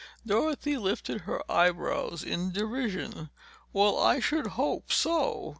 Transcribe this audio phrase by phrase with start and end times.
[0.25, 3.29] Dorothy lifted her eyebrows in derision.
[3.71, 5.49] "Well, I should hope so!